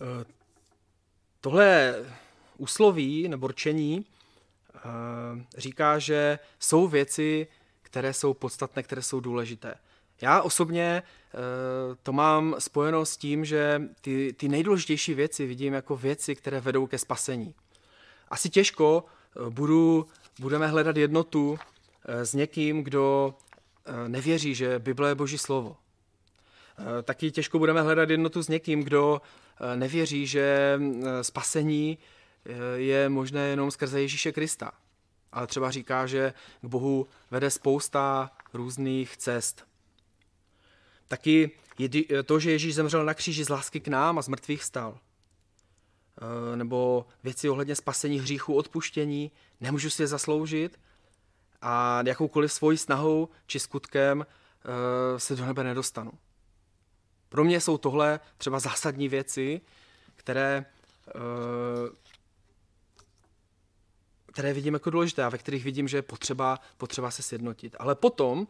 Eh, 0.00 0.24
tohle 1.40 1.94
úsloví 2.56 3.28
nebo 3.28 3.48
rčení 3.48 4.06
eh, 4.06 4.17
říká, 5.56 5.98
že 5.98 6.38
jsou 6.58 6.88
věci, 6.88 7.46
které 7.82 8.12
jsou 8.12 8.34
podstatné, 8.34 8.82
které 8.82 9.02
jsou 9.02 9.20
důležité. 9.20 9.74
Já 10.20 10.42
osobně 10.42 11.02
eh, 11.02 11.38
to 12.02 12.12
mám 12.12 12.56
spojeno 12.58 13.06
s 13.06 13.16
tím, 13.16 13.44
že 13.44 13.82
ty, 14.00 14.32
ty 14.32 14.48
nejdůležitější 14.48 15.14
věci 15.14 15.46
vidím 15.46 15.72
jako 15.72 15.96
věci, 15.96 16.34
které 16.34 16.60
vedou 16.60 16.86
ke 16.86 16.98
spasení. 16.98 17.54
Asi 18.28 18.50
těžko 18.50 19.04
budu, 19.50 20.06
budeme 20.40 20.66
hledat 20.66 20.96
jednotu 20.96 21.58
s 22.04 22.34
někým, 22.34 22.84
kdo 22.84 23.34
Eh, 23.88 24.08
nevěří, 24.08 24.54
že 24.54 24.78
Bible 24.78 25.08
je 25.08 25.14
boží 25.14 25.38
slovo. 25.38 25.76
Eh, 26.78 27.02
taky 27.02 27.30
těžko 27.30 27.58
budeme 27.58 27.82
hledat 27.82 28.10
jednotu 28.10 28.42
s 28.42 28.48
někým, 28.48 28.82
kdo 28.82 29.20
eh, 29.60 29.76
nevěří, 29.76 30.26
že 30.26 30.78
spasení 31.22 31.98
je 32.74 33.08
možné 33.08 33.48
jenom 33.48 33.70
skrze 33.70 34.00
Ježíše 34.00 34.32
Krista. 34.32 34.72
Ale 35.32 35.46
třeba 35.46 35.70
říká, 35.70 36.06
že 36.06 36.34
k 36.60 36.64
Bohu 36.64 37.06
vede 37.30 37.50
spousta 37.50 38.30
různých 38.52 39.16
cest. 39.16 39.66
Taky 41.08 41.50
to, 42.24 42.40
že 42.40 42.50
Ježíš 42.50 42.74
zemřel 42.74 43.04
na 43.04 43.14
kříži 43.14 43.44
z 43.44 43.48
lásky 43.48 43.80
k 43.80 43.88
nám 43.88 44.18
a 44.18 44.22
z 44.22 44.28
mrtvých 44.28 44.64
stal. 44.64 44.98
Nebo 46.54 47.06
věci 47.22 47.48
ohledně 47.48 47.76
spasení 47.76 48.20
hříchu, 48.20 48.54
odpuštění, 48.54 49.32
nemůžu 49.60 49.90
si 49.90 50.02
je 50.02 50.06
zasloužit, 50.06 50.80
a 51.62 52.02
jakoukoliv 52.06 52.52
svojí 52.52 52.78
snahou 52.78 53.28
či 53.46 53.60
skutkem 53.60 54.26
se 55.16 55.36
do 55.36 55.46
nebe 55.46 55.64
nedostanu. 55.64 56.12
Pro 57.28 57.44
mě 57.44 57.60
jsou 57.60 57.78
tohle 57.78 58.20
třeba 58.38 58.58
zásadní 58.58 59.08
věci, 59.08 59.60
které, 60.16 60.64
které 64.38 64.52
vidím 64.52 64.74
jako 64.74 64.90
důležité 64.90 65.24
a 65.24 65.28
ve 65.28 65.38
kterých 65.38 65.64
vidím, 65.64 65.88
že 65.88 65.96
je 65.96 66.02
potřeba, 66.02 66.60
potřeba 66.76 67.10
se 67.10 67.22
sjednotit. 67.22 67.76
Ale 67.78 67.94
potom 67.94 68.38
uh, 68.38 68.46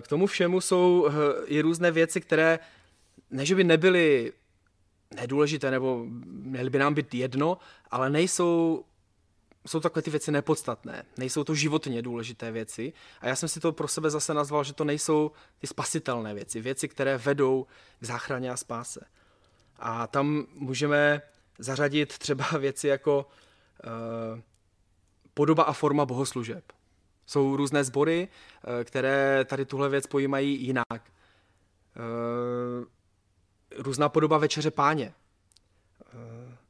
k 0.00 0.08
tomu 0.08 0.26
všemu 0.26 0.60
jsou 0.60 1.08
i 1.46 1.60
různé 1.60 1.90
věci, 1.90 2.20
které 2.20 2.58
ne, 3.30 3.46
že 3.46 3.54
by 3.54 3.64
nebyly 3.64 4.32
nedůležité 5.14 5.70
nebo 5.70 6.04
měly 6.26 6.70
by 6.70 6.78
nám 6.78 6.94
být 6.94 7.14
jedno, 7.14 7.58
ale 7.90 8.10
nejsou 8.10 8.84
jsou 9.66 9.80
takové 9.80 10.02
ty 10.02 10.10
věci 10.10 10.32
nepodstatné. 10.32 11.04
Nejsou 11.16 11.44
to 11.44 11.54
životně 11.54 12.02
důležité 12.02 12.52
věci. 12.52 12.92
A 13.20 13.28
já 13.28 13.36
jsem 13.36 13.48
si 13.48 13.60
to 13.60 13.72
pro 13.72 13.88
sebe 13.88 14.10
zase 14.10 14.34
nazval, 14.34 14.64
že 14.64 14.72
to 14.72 14.84
nejsou 14.84 15.30
ty 15.58 15.66
spasitelné 15.66 16.34
věci. 16.34 16.60
Věci, 16.60 16.88
které 16.88 17.18
vedou 17.18 17.66
k 18.00 18.04
záchraně 18.04 18.50
a 18.50 18.56
spáse. 18.56 19.00
A 19.76 20.06
tam 20.06 20.46
můžeme 20.54 21.22
zařadit 21.58 22.18
třeba 22.18 22.44
věci 22.58 22.88
jako 22.88 23.26
uh, 24.36 24.40
podoba 25.34 25.62
a 25.62 25.72
forma 25.72 26.06
bohoslužeb. 26.06 26.64
Jsou 27.26 27.56
různé 27.56 27.84
sbory, 27.84 28.28
uh, 28.28 28.84
které 28.84 29.44
tady 29.44 29.64
tuhle 29.64 29.88
věc 29.88 30.06
pojímají 30.06 30.62
jinak. 30.62 30.88
Uh, 30.90 32.84
různá 33.82 34.08
podoba 34.08 34.38
večeře 34.38 34.70
páně 34.70 35.14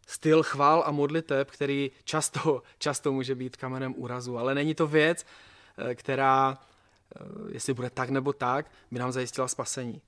styl 0.07 0.43
chvál 0.43 0.83
a 0.87 0.91
modliteb, 0.91 1.51
který 1.51 1.91
často, 2.05 2.63
často 2.79 3.13
může 3.13 3.35
být 3.35 3.57
kamenem 3.57 3.95
úrazu, 3.97 4.39
ale 4.39 4.55
není 4.55 4.75
to 4.75 4.87
věc, 4.87 5.27
eh, 5.79 5.95
která, 5.95 6.59
eh, 6.59 7.21
jestli 7.53 7.75
bude 7.75 7.91
tak 7.91 8.11
nebo 8.11 8.33
tak, 8.33 8.71
by 8.91 8.99
nám 8.99 9.13
zajistila 9.13 9.49
spasení. 9.49 10.01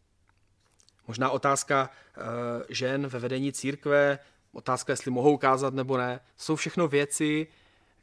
Možná 1.06 1.30
otázka 1.30 1.90
eh, 1.90 2.20
žen 2.68 3.06
ve 3.06 3.18
vedení 3.18 3.52
církve, 3.52 4.18
otázka, 4.52 4.92
jestli 4.92 5.10
mohou 5.10 5.36
kázat 5.36 5.74
nebo 5.74 5.96
ne, 5.96 6.20
jsou 6.36 6.56
všechno 6.56 6.88
věci, 6.88 7.46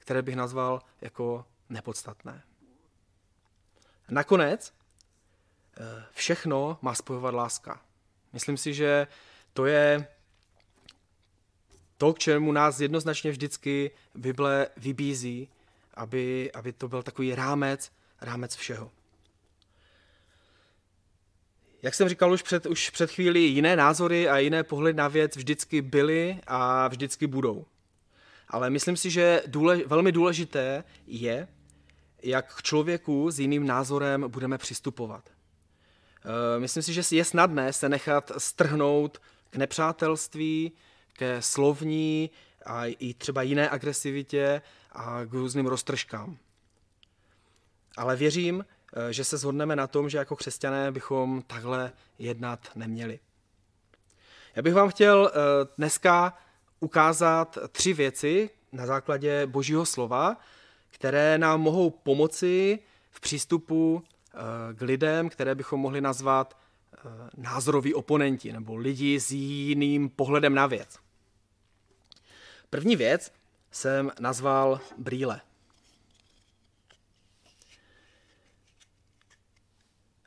které 0.04 0.22
bych 0.22 0.36
nazval 0.36 0.82
jako 1.02 1.46
nepodstatné. 1.70 2.44
Nakonec 4.10 4.74
všechno 6.12 6.78
má 6.82 6.96
spojovat 6.96 7.34
láska. 7.34 7.82
Myslím 8.34 8.58
si, 8.58 8.74
že 8.74 9.08
to 9.54 9.66
je 9.66 10.08
to, 11.98 12.14
k 12.14 12.20
čemu 12.20 12.52
nás 12.52 12.80
jednoznačně 12.80 13.32
vždycky 13.32 13.92
Bible 14.16 14.68
vybízí, 14.78 15.50
aby, 15.94 16.52
aby 16.52 16.74
to 16.74 16.88
byl 16.88 17.04
takový 17.04 17.36
rámec, 17.36 17.92
rámec 18.22 18.56
všeho. 18.56 18.92
Jak 21.82 21.96
jsem 21.96 22.10
říkal 22.10 22.32
už 22.32 22.42
před, 22.42 22.66
už 22.66 22.90
před 22.90 23.12
chvíli, 23.12 23.40
jiné 23.40 23.76
názory 23.76 24.30
a 24.30 24.38
jiné 24.38 24.64
pohledy 24.64 24.98
na 24.98 25.08
věc 25.08 25.36
vždycky 25.36 25.82
byly 25.82 26.40
a 26.48 26.88
vždycky 26.88 27.28
budou. 27.28 27.66
Ale 28.54 28.70
myslím 28.70 28.98
si, 28.98 29.10
že 29.10 29.44
důlež, 29.48 29.84
velmi 29.86 30.12
důležité 30.12 30.84
je, 31.08 31.48
jak 32.24 32.56
k 32.56 32.62
člověku 32.62 33.32
s 33.32 33.40
jiným 33.40 33.68
názorem 33.68 34.26
budeme 34.28 34.58
přistupovat. 34.58 35.30
E, 36.56 36.60
myslím 36.60 36.84
si, 36.84 36.94
že 36.94 37.02
je 37.12 37.26
snadné 37.26 37.74
se 37.74 37.90
nechat 37.90 38.32
strhnout 38.38 39.22
k 39.50 39.56
nepřátelství, 39.56 40.72
ke 41.14 41.42
slovní 41.42 42.30
a 42.66 42.86
i 42.86 43.14
třeba 43.14 43.42
jiné 43.42 43.70
agresivitě 43.70 44.62
a 44.92 45.26
k 45.26 45.34
různým 45.34 45.66
roztržkám. 45.66 46.38
Ale 47.98 48.16
věřím, 48.16 48.66
eh, 48.94 49.14
že 49.14 49.24
se 49.24 49.38
shodneme 49.38 49.76
na 49.76 49.88
tom, 49.88 50.10
že 50.10 50.18
jako 50.18 50.36
křesťané 50.36 50.92
bychom 50.92 51.42
takhle 51.42 51.92
jednat 52.20 52.70
neměli. 52.76 53.20
Já 54.56 54.62
bych 54.62 54.74
vám 54.74 54.90
chtěl 54.90 55.32
eh, 55.34 55.40
dneska 55.78 56.38
ukázat 56.84 57.58
tři 57.72 57.94
věci 57.94 58.50
na 58.72 58.86
základě 58.86 59.46
Božího 59.46 59.86
slova, 59.86 60.38
které 60.90 61.38
nám 61.38 61.62
mohou 61.62 61.90
pomoci 61.90 62.80
v 63.12 63.20
přístupu 63.20 64.04
eh, 64.04 64.74
k 64.74 64.82
lidem, 64.82 65.30
které 65.30 65.56
bychom 65.56 65.80
mohli 65.80 66.02
nazvat 66.02 66.58
názoroví 67.38 67.94
oponenti 67.94 68.54
nebo 68.54 68.76
lidi 68.76 69.20
s 69.20 69.32
jiným 69.32 70.10
pohledem 70.10 70.56
na 70.56 70.68
věc. 70.68 71.00
První 72.70 72.96
věc 72.96 73.32
jsem 73.72 74.12
nazval 74.20 74.80
brýle. 74.98 75.42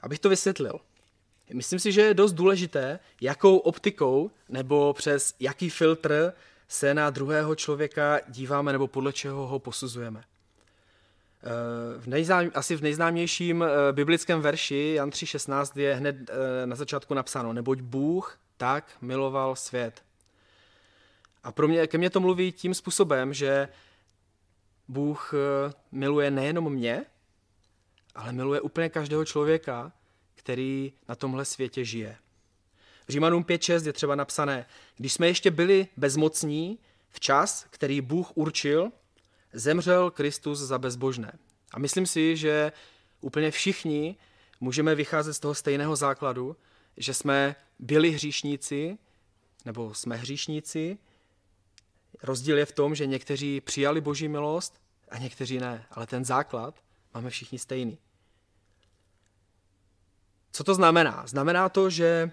Abych 0.00 0.18
to 0.18 0.28
vysvětlil. 0.28 0.80
Myslím 1.52 1.78
si, 1.78 1.92
že 1.92 2.00
je 2.00 2.14
dost 2.14 2.32
důležité, 2.32 2.98
jakou 3.20 3.56
optikou 3.56 4.30
nebo 4.48 4.92
přes 4.92 5.34
jaký 5.40 5.70
filtr 5.70 6.32
se 6.68 6.94
na 6.94 7.10
druhého 7.10 7.54
člověka 7.54 8.20
díváme 8.28 8.72
nebo 8.72 8.86
podle 8.86 9.12
čeho 9.12 9.46
ho 9.46 9.58
posuzujeme. 9.58 10.24
Eh, 11.42 12.00
v 12.00 12.06
nejznám, 12.06 12.50
asi 12.54 12.76
v 12.76 12.82
nejznámějším 12.82 13.62
eh, 13.62 13.92
biblickém 13.92 14.40
verši 14.40 14.92
Jan 14.96 15.10
3.16 15.10 15.80
je 15.80 15.94
hned 15.94 16.16
eh, 16.30 16.66
na 16.66 16.76
začátku 16.76 17.14
napsáno, 17.14 17.52
neboť 17.52 17.80
Bůh 17.80 18.38
tak 18.56 18.92
miloval 19.00 19.56
svět. 19.56 20.02
A 21.44 21.52
pro 21.52 21.68
mě, 21.68 21.86
ke 21.86 21.98
mně 21.98 22.10
to 22.10 22.20
mluví 22.20 22.52
tím 22.52 22.74
způsobem, 22.74 23.34
že 23.34 23.68
Bůh 24.88 25.34
miluje 25.92 26.30
nejenom 26.30 26.72
mě, 26.72 27.04
ale 28.14 28.32
miluje 28.32 28.60
úplně 28.60 28.88
každého 28.88 29.24
člověka, 29.24 29.92
který 30.46 30.92
na 31.08 31.14
tomhle 31.14 31.44
světě 31.44 31.84
žije. 31.84 32.16
V 33.08 33.12
Římanům 33.12 33.44
5.6 33.44 33.86
je 33.86 33.92
třeba 33.92 34.14
napsané, 34.14 34.66
když 34.96 35.12
jsme 35.12 35.26
ještě 35.26 35.50
byli 35.50 35.88
bezmocní, 35.96 36.78
v 37.10 37.20
čas, 37.20 37.66
který 37.70 38.00
Bůh 38.00 38.32
určil, 38.34 38.92
zemřel 39.52 40.10
Kristus 40.10 40.58
za 40.58 40.78
bezbožné. 40.78 41.38
A 41.72 41.78
myslím 41.78 42.06
si, 42.06 42.36
že 42.36 42.72
úplně 43.20 43.50
všichni 43.50 44.16
můžeme 44.60 44.94
vycházet 44.94 45.34
z 45.34 45.40
toho 45.40 45.54
stejného 45.54 45.96
základu, 45.96 46.56
že 46.96 47.14
jsme 47.14 47.56
byli 47.78 48.10
hříšníci, 48.10 48.98
nebo 49.64 49.94
jsme 49.94 50.16
hříšníci. 50.16 50.98
Rozdíl 52.22 52.58
je 52.58 52.66
v 52.66 52.72
tom, 52.72 52.94
že 52.94 53.06
někteří 53.06 53.60
přijali 53.60 54.00
boží 54.00 54.28
milost 54.28 54.80
a 55.08 55.18
někteří 55.18 55.58
ne, 55.58 55.86
ale 55.90 56.06
ten 56.06 56.24
základ 56.24 56.74
máme 57.14 57.30
všichni 57.30 57.58
stejný. 57.58 57.98
Co 60.56 60.64
to 60.64 60.74
znamená? 60.74 61.26
Znamená 61.26 61.68
to, 61.68 61.90
že 61.90 62.30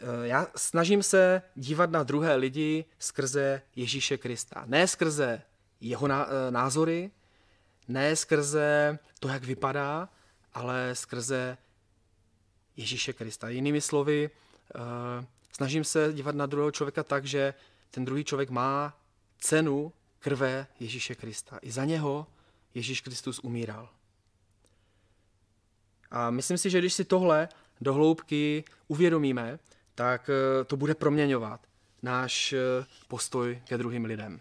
eh, 0.00 0.06
já 0.22 0.46
snažím 0.56 1.02
se 1.02 1.42
dívat 1.54 1.90
na 1.90 2.02
druhé 2.02 2.34
lidi 2.34 2.84
skrze 2.98 3.62
Ježíše 3.76 4.18
Krista. 4.18 4.64
Ne 4.66 4.86
skrze 4.88 5.42
jeho 5.80 6.08
eh, 6.10 6.50
názory, 6.50 7.10
ne 7.88 8.16
skrze 8.16 8.98
to, 9.18 9.28
jak 9.28 9.44
vypadá, 9.44 10.08
ale 10.54 10.94
skrze 10.94 11.58
Ježíše 12.76 13.12
Krista. 13.12 13.48
Jinými 13.48 13.80
slovy, 13.80 14.30
eh, 14.74 14.80
snažím 15.52 15.84
se 15.84 16.12
dívat 16.12 16.34
na 16.34 16.46
druhého 16.46 16.70
člověka 16.70 17.02
tak, 17.02 17.24
že 17.24 17.54
ten 17.90 18.04
druhý 18.04 18.24
člověk 18.24 18.50
má 18.50 18.98
cenu 19.38 19.92
krve 20.18 20.66
Ježíše 20.80 21.14
Krista. 21.14 21.58
I 21.62 21.70
za 21.70 21.84
něho 21.84 22.26
Ježíš 22.74 23.00
Kristus 23.00 23.38
umíral. 23.38 23.88
A 26.10 26.30
myslím 26.30 26.58
si, 26.58 26.70
že 26.70 26.78
když 26.78 26.92
si 26.92 27.04
tohle 27.04 27.48
do 27.80 27.94
hloubky 27.94 28.64
uvědomíme, 28.88 29.58
tak 29.94 30.30
eh, 30.30 30.64
to 30.64 30.76
bude 30.76 30.94
proměňovat 30.94 31.60
náš 32.02 32.54
postoj 33.08 33.62
ke 33.68 33.78
druhým 33.78 34.04
lidem. 34.04 34.40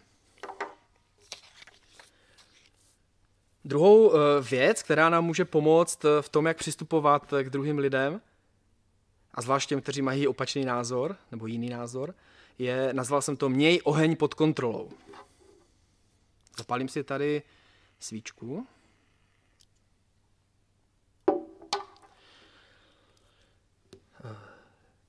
Druhou 3.66 4.14
eh, 4.14 4.18
věc, 4.42 4.84
která 4.84 5.10
nám 5.10 5.26
může 5.26 5.46
pomoct 5.46 6.06
eh, 6.06 6.22
v 6.22 6.30
tom, 6.30 6.46
jak 6.46 6.58
přistupovat 6.58 7.34
eh, 7.34 7.44
k 7.44 7.50
druhým 7.50 7.78
lidem, 7.78 8.22
a 9.34 9.42
zvlášť 9.42 9.70
těm, 9.70 9.82
kteří 9.82 10.02
mají 10.02 10.28
opačný 10.28 10.66
názor 10.66 11.16
nebo 11.32 11.48
jiný 11.48 11.70
názor, 11.70 12.16
je, 12.58 12.94
nazval 12.94 13.22
jsem 13.22 13.38
to 13.38 13.50
měj 13.50 13.82
oheň 13.84 14.16
pod 14.16 14.34
kontrolou. 14.34 14.90
Zapálím 16.58 16.90
si 16.90 17.04
tady 17.04 17.42
svíčku. 18.00 18.68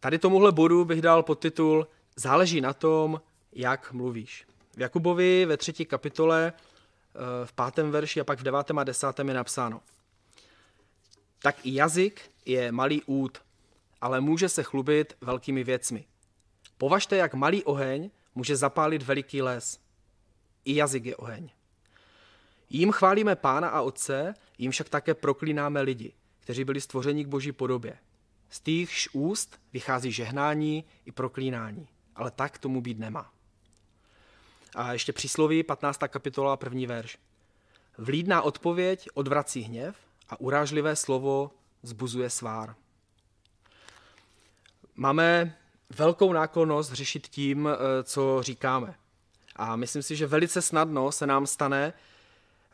Tady 0.01 0.19
tomuhle 0.19 0.53
bodu 0.53 0.85
bych 0.85 1.03
dal 1.03 1.23
podtitul 1.23 1.87
Záleží 2.17 2.61
na 2.61 2.73
tom, 2.73 3.21
jak 3.53 3.93
mluvíš. 3.93 4.47
V 4.77 4.81
Jakubovi 4.81 5.47
ve 5.47 5.57
třetí 5.57 5.85
kapitole 5.85 6.53
Eh, 7.15 7.47
v 7.47 7.53
pátém 7.53 7.91
verši 7.91 8.21
a 8.21 8.25
pak 8.25 8.39
v 8.39 8.43
devátém 8.43 8.79
a 8.79 8.85
desátém 8.85 9.29
je 9.29 9.35
napsáno. 9.35 9.81
Tak 11.43 11.67
i 11.67 11.75
jazyk 11.75 12.31
je 12.47 12.73
malý 12.73 13.03
út, 13.03 13.39
ale 14.01 14.21
může 14.21 14.49
se 14.49 14.63
chlubit 14.63 15.17
velkými 15.21 15.65
věcmi. 15.65 16.05
Považte, 16.79 17.17
jak 17.17 17.35
malý 17.35 17.65
oheň 17.65 18.11
může 18.35 18.57
zapálit 18.57 19.03
veliký 19.03 19.43
les. 19.43 19.79
I 20.65 20.77
jazyk 20.77 21.05
je 21.05 21.17
oheň. 21.17 21.51
Jím 22.71 22.93
chválíme 22.93 23.37
Pána 23.37 23.69
a 23.69 23.81
Otce, 23.81 24.35
jím 24.59 24.71
však 24.71 24.89
také 24.89 25.15
proklínáme 25.15 25.81
lidi, 25.81 26.13
kteří 26.41 26.65
byli 26.65 26.81
stvořeni 26.81 27.25
k 27.25 27.29
boží 27.29 27.53
podobě. 27.53 27.99
Z 28.51 28.61
týchž 28.61 29.09
úst 29.13 29.61
vychází 29.73 30.13
žehnání 30.13 30.85
i 31.05 31.13
proklínání, 31.13 31.89
ale 32.17 32.31
tak 32.31 32.59
tomu 32.59 32.81
být 32.81 32.99
nemá. 32.99 33.33
A 34.75 34.93
ještě 34.93 35.13
přísloví, 35.13 35.63
15. 35.63 36.01
kapitola, 36.09 36.57
první 36.57 36.87
verš. 36.87 37.19
Vlídná 37.99 38.43
odpověď 38.43 39.09
odvrací 39.15 39.61
hněv 39.61 39.97
a 40.29 40.41
urážlivé 40.41 40.97
slovo 40.97 41.51
zbuzuje 41.83 42.31
svár. 42.31 42.75
Máme 44.95 45.57
velkou 45.91 46.33
náklonnost 46.33 46.93
řešit 46.93 47.27
tím, 47.27 47.69
eh, 47.69 48.03
co 48.03 48.43
říkáme. 48.43 48.95
A 49.57 49.77
myslím 49.77 50.03
si, 50.03 50.17
že 50.17 50.27
velice 50.27 50.63
snadno 50.63 51.13
se 51.13 51.27
nám 51.27 51.47
stane, 51.47 51.93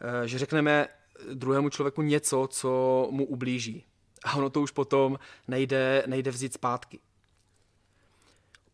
eh, 0.01 0.29
že 0.29 0.39
řekneme 0.39 0.89
druhému 1.35 1.69
člověku 1.69 2.03
něco, 2.03 2.49
co 2.51 2.69
mu 3.11 3.25
ublíží. 3.25 3.85
A 4.27 4.37
ono 4.37 4.51
to 4.51 4.61
už 4.61 4.71
potom 4.71 5.19
nejde, 5.49 6.03
nejde 6.07 6.31
vzít 6.31 6.55
zpátky. 6.55 6.99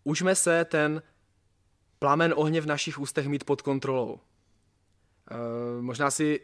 Užme 0.05 0.35
se 0.35 0.65
ten 0.65 1.03
plamen 1.99 2.35
ohně 2.37 2.61
v 2.61 2.67
našich 2.67 2.99
ústech 2.99 3.27
mít 3.29 3.45
pod 3.45 3.63
kontrolou. 3.63 4.21
E, 5.31 5.83
možná, 5.83 6.11
si, 6.11 6.41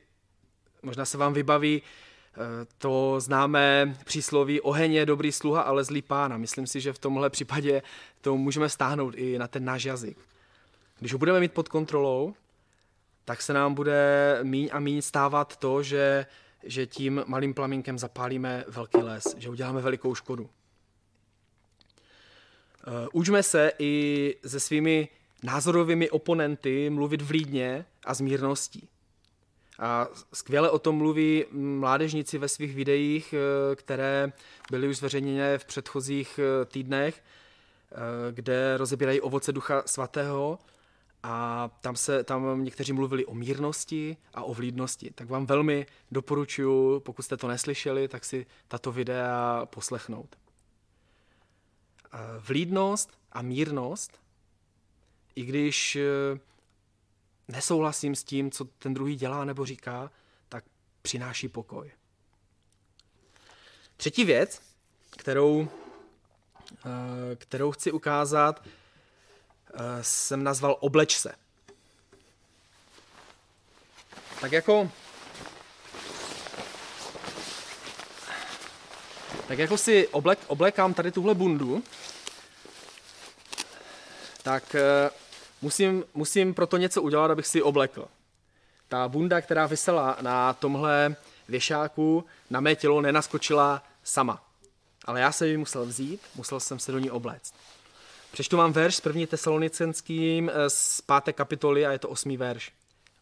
možná 0.82 1.04
se 1.04 1.18
vám 1.18 1.32
vybaví 1.32 1.82
e, 1.82 1.82
to 2.78 3.20
známé 3.20 3.96
přísloví 4.04 4.60
oheň 4.60 4.92
je 4.92 5.06
dobrý 5.06 5.32
sluha, 5.32 5.62
ale 5.62 5.84
zlý 5.84 6.02
pána. 6.02 6.36
Myslím 6.36 6.66
si, 6.66 6.80
že 6.80 6.92
v 6.92 6.98
tomhle 6.98 7.30
případě 7.30 7.82
to 8.20 8.36
můžeme 8.36 8.68
stáhnout 8.68 9.14
i 9.16 9.38
na 9.38 9.48
ten 9.48 9.64
náš 9.64 9.84
jazyk. 9.84 10.18
Když 10.98 11.12
ho 11.12 11.18
budeme 11.18 11.40
mít 11.40 11.52
pod 11.52 11.68
kontrolou, 11.68 12.34
tak 13.24 13.42
se 13.42 13.52
nám 13.52 13.74
bude 13.74 14.38
míň 14.42 14.68
a 14.72 14.78
míň 14.80 15.02
stávat 15.02 15.56
to, 15.56 15.82
že, 15.82 16.26
že 16.62 16.86
tím 16.86 17.22
malým 17.26 17.54
plamínkem 17.54 17.98
zapálíme 17.98 18.64
velký 18.68 18.98
les, 18.98 19.36
že 19.38 19.50
uděláme 19.50 19.80
velikou 19.80 20.14
škodu. 20.14 20.50
E, 22.86 23.08
učme 23.12 23.42
se 23.42 23.72
i 23.78 24.34
se 24.46 24.60
svými 24.60 25.08
názorovými 25.42 26.10
oponenty 26.10 26.90
mluvit 26.90 27.22
vlídně 27.22 27.84
a 28.04 28.14
s 28.14 28.20
mírností. 28.20 28.88
A 29.78 30.08
skvěle 30.32 30.70
o 30.70 30.78
tom 30.78 30.96
mluví 30.96 31.44
mládežníci 31.52 32.38
ve 32.38 32.48
svých 32.48 32.74
videích, 32.74 33.34
eh, 33.34 33.76
které 33.76 34.32
byly 34.70 34.88
už 34.88 34.96
zveřejněné 34.96 35.58
v 35.58 35.64
předchozích 35.64 36.40
eh, 36.42 36.64
týdnech, 36.64 37.22
eh, 37.22 37.96
kde 38.32 38.76
rozebírají 38.76 39.20
ovoce 39.20 39.52
Ducha 39.52 39.82
Svatého 39.86 40.58
a 41.22 41.68
tam, 41.80 41.96
se, 41.96 42.24
tam 42.24 42.64
někteří 42.64 42.92
mluvili 42.92 43.26
o 43.26 43.34
mírnosti 43.34 44.16
a 44.34 44.42
o 44.42 44.54
vlídnosti. 44.54 45.10
Tak 45.10 45.28
vám 45.28 45.46
velmi 45.46 45.86
doporučuji, 46.10 47.00
pokud 47.00 47.22
jste 47.22 47.36
to 47.36 47.48
neslyšeli, 47.48 48.08
tak 48.08 48.24
si 48.24 48.46
tato 48.68 48.92
videa 48.92 49.66
poslechnout. 49.66 50.36
Vlídnost 52.38 53.18
a 53.32 53.42
mírnost 53.42 54.20
i 55.38 55.44
když 55.44 55.96
eh, 55.96 56.40
nesouhlasím 57.48 58.14
s 58.14 58.24
tím, 58.24 58.50
co 58.50 58.64
ten 58.64 58.94
druhý 58.94 59.16
dělá 59.16 59.44
nebo 59.44 59.66
říká, 59.66 60.10
tak 60.48 60.64
přináší 61.02 61.48
pokoj. 61.48 61.90
Třetí 63.96 64.24
věc, 64.24 64.62
kterou, 65.10 65.68
eh, 66.72 67.36
kterou 67.36 67.70
chci 67.70 67.92
ukázat, 67.92 68.66
eh, 68.66 68.70
jsem 70.02 70.44
nazval 70.44 70.76
obleč 70.80 71.16
se. 71.16 71.34
Tak 74.40 74.52
jako 74.52 74.90
tak 79.48 79.58
jako 79.58 79.78
si 79.78 80.08
oblek, 80.08 80.38
oblekám 80.46 80.94
tady 80.94 81.12
tuhle 81.12 81.34
bundu, 81.34 81.82
tak 84.42 84.76
musím, 85.62 86.04
musím 86.14 86.54
proto 86.54 86.76
něco 86.76 87.02
udělat, 87.02 87.30
abych 87.30 87.46
si 87.46 87.62
oblekl. 87.62 88.08
Ta 88.88 89.08
bunda, 89.08 89.40
která 89.40 89.66
vysela 89.66 90.16
na 90.20 90.52
tomhle 90.52 91.16
věšáku, 91.48 92.24
na 92.50 92.60
mé 92.60 92.74
tělo 92.76 93.00
nenaskočila 93.00 93.82
sama. 94.04 94.42
ale 95.04 95.20
já 95.20 95.32
jsem 95.32 95.48
ji 95.48 95.56
musel 95.56 95.86
vzít, 95.86 96.20
musel 96.34 96.60
jsem 96.60 96.78
se 96.78 96.92
do 96.92 96.98
ní 96.98 97.10
obléct. 97.10 97.54
Přečtu 98.38 98.56
vám 98.56 98.72
verš 98.72 98.96
z 98.96 99.06
1. 99.06 99.26
tesalonicenským 99.26 100.50
eh, 100.54 100.70
z 100.70 101.00
5. 101.24 101.34
kapitoly 101.34 101.86
a 101.86 101.92
je 101.92 101.98
to 101.98 102.08
8. 102.08 102.36
verš. 102.36 102.72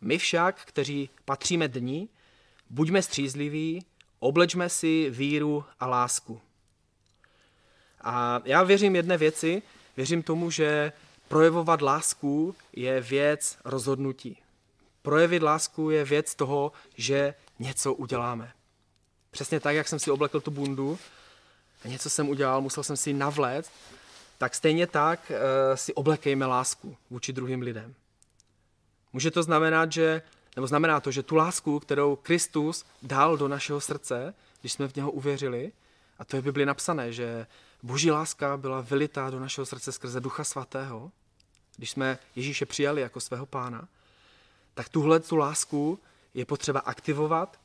My 0.00 0.18
však, 0.18 0.60
kteří 0.64 1.10
patříme 1.24 1.68
dní, 1.68 2.08
buďme 2.70 3.02
střízliví, 3.02 3.84
oblečme 4.18 4.68
si 4.68 5.10
víru 5.10 5.64
a 5.80 5.86
lásku. 5.86 6.40
A 8.00 8.42
já 8.44 8.62
věřím 8.62 8.96
jedné 8.96 9.18
věci, 9.18 9.62
věřím 9.96 10.22
tomu, 10.22 10.50
že 10.50 10.92
projevovat 11.28 11.82
lásku 11.82 12.54
je 12.72 13.00
věc 13.00 13.58
rozhodnutí. 13.64 14.38
Projevit 15.02 15.42
lásku 15.42 15.90
je 15.90 16.04
věc 16.04 16.34
toho, 16.34 16.72
že 16.96 17.34
něco 17.58 17.94
uděláme. 17.94 18.52
Přesně 19.30 19.60
tak, 19.60 19.76
jak 19.76 19.88
jsem 19.88 19.98
si 19.98 20.10
oblekl 20.10 20.40
tu 20.40 20.50
bundu, 20.50 20.98
a 21.84 21.88
něco 21.88 22.10
jsem 22.10 22.28
udělal, 22.28 22.60
musel 22.60 22.82
jsem 22.82 22.96
si 22.96 23.12
navléct, 23.12 23.70
tak 24.38 24.54
stejně 24.54 24.86
tak 24.86 25.30
uh, 25.30 25.36
si 25.74 25.94
oblekejme 25.94 26.46
lásku 26.46 26.96
vůči 27.10 27.32
druhým 27.32 27.62
lidem. 27.62 27.94
Může 29.12 29.30
to 29.30 29.42
znamenat, 29.42 29.92
že, 29.92 30.22
nebo 30.56 30.66
znamená 30.66 31.00
to, 31.00 31.10
že 31.10 31.22
tu 31.22 31.36
lásku, 31.36 31.80
kterou 31.80 32.16
Kristus 32.16 32.84
dal 33.02 33.36
do 33.36 33.48
našeho 33.48 33.80
srdce, 33.80 34.34
když 34.60 34.72
jsme 34.72 34.88
v 34.88 34.96
něho 34.96 35.10
uvěřili, 35.10 35.72
a 36.18 36.24
to 36.24 36.36
je 36.36 36.42
v 36.42 36.44
Bibli 36.44 36.66
napsané, 36.66 37.12
že 37.12 37.46
boží 37.82 38.10
láska 38.10 38.56
byla 38.56 38.80
vylitá 38.80 39.30
do 39.30 39.40
našeho 39.40 39.66
srdce 39.66 39.92
skrze 39.92 40.20
Ducha 40.20 40.44
Svatého, 40.44 41.12
když 41.76 41.90
jsme 41.90 42.18
Ježíše 42.36 42.66
přijali 42.66 43.00
jako 43.00 43.20
svého 43.20 43.46
pána, 43.46 43.88
tak 44.74 44.88
tuhle 44.88 45.20
tu 45.20 45.36
lásku 45.36 45.98
je 46.34 46.44
potřeba 46.44 46.80
aktivovat 46.80 47.60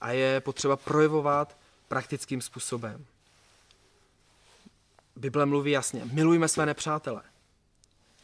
a 0.00 0.12
je 0.12 0.40
potřeba 0.40 0.76
projevovat 0.76 1.56
praktickým 1.88 2.40
způsobem. 2.40 3.06
Bible 5.16 5.46
mluví 5.46 5.70
jasně, 5.70 6.04
milujme 6.04 6.48
své 6.48 6.66
nepřátele. 6.66 7.22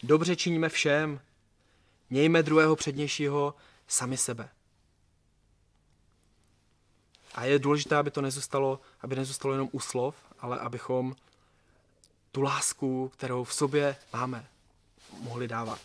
Dobře 0.02 0.36
činíme 0.36 0.68
všem, 0.68 1.20
mějme 2.10 2.42
druhého 2.42 2.76
přednějšího 2.76 3.54
sami 3.88 4.16
sebe. 4.16 4.48
A 7.34 7.44
je 7.44 7.58
důležité, 7.58 7.96
aby 7.96 8.10
to 8.10 8.20
nezůstalo, 8.20 8.80
aby 9.00 9.16
nezůstalo 9.16 9.54
jenom 9.54 9.68
u 9.72 9.80
slov, 9.80 10.16
ale 10.38 10.58
abychom 10.58 11.16
tu 12.32 12.42
lásku, 12.42 13.08
kterou 13.08 13.44
v 13.44 13.54
sobě 13.54 13.96
máme, 14.12 14.46
mohli 15.20 15.48
dávat. 15.48 15.80